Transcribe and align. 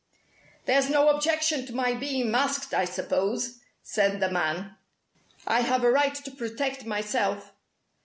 "There's 0.65 0.89
no 0.89 1.09
objection 1.09 1.63
to 1.67 1.75
my 1.75 1.93
being 1.93 2.31
masked, 2.31 2.73
I 2.73 2.85
suppose?" 2.85 3.59
said 3.83 4.19
the 4.19 4.31
man. 4.31 4.75
"I 5.45 5.59
have 5.61 5.83
a 5.83 5.91
right 5.91 6.15
to 6.15 6.31
protect 6.31 6.87
myself." 6.87 7.53